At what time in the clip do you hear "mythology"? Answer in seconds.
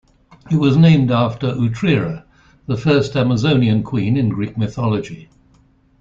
4.57-5.29